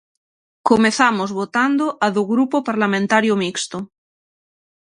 Comezamos 0.69 1.29
votando 1.39 1.85
a 2.05 2.07
do 2.15 2.23
Grupo 2.31 2.57
Parlamentario 2.69 3.33
Mixto. 3.41 3.79